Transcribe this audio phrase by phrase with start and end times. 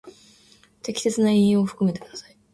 [0.81, 2.35] 適切な引用を含めてください。